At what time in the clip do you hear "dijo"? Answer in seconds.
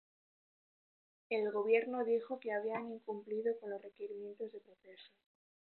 2.03-2.39